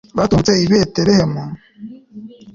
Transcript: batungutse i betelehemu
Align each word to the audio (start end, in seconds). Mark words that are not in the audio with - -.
batungutse 0.17 0.53
i 0.63 0.65
betelehemu 0.71 1.41